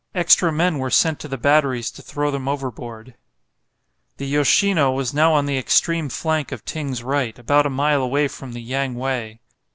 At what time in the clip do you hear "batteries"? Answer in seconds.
1.37-1.91